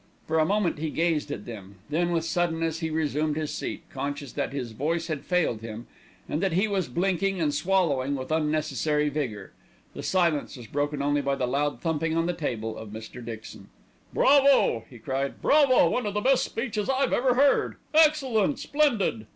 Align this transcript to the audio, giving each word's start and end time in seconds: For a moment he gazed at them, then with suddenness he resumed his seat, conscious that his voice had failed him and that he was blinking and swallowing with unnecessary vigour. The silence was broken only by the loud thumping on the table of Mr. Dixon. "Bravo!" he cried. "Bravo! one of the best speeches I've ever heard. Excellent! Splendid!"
For 0.25 0.39
a 0.39 0.45
moment 0.45 0.79
he 0.79 0.89
gazed 0.89 1.29
at 1.31 1.45
them, 1.45 1.75
then 1.91 2.09
with 2.11 2.25
suddenness 2.25 2.79
he 2.79 2.89
resumed 2.89 3.35
his 3.35 3.53
seat, 3.53 3.83
conscious 3.91 4.31
that 4.31 4.51
his 4.51 4.71
voice 4.71 5.05
had 5.05 5.23
failed 5.23 5.61
him 5.61 5.85
and 6.27 6.41
that 6.41 6.53
he 6.53 6.67
was 6.67 6.87
blinking 6.87 7.39
and 7.39 7.53
swallowing 7.53 8.15
with 8.15 8.31
unnecessary 8.31 9.09
vigour. 9.09 9.51
The 9.93 10.01
silence 10.01 10.57
was 10.57 10.65
broken 10.65 11.03
only 11.03 11.21
by 11.21 11.35
the 11.35 11.45
loud 11.45 11.81
thumping 11.81 12.17
on 12.17 12.25
the 12.25 12.33
table 12.33 12.77
of 12.79 12.89
Mr. 12.89 13.23
Dixon. 13.23 13.69
"Bravo!" 14.11 14.85
he 14.89 14.97
cried. 14.97 15.39
"Bravo! 15.39 15.87
one 15.91 16.07
of 16.07 16.15
the 16.15 16.19
best 16.21 16.43
speeches 16.45 16.89
I've 16.89 17.13
ever 17.13 17.35
heard. 17.35 17.75
Excellent! 17.93 18.57
Splendid!" 18.57 19.27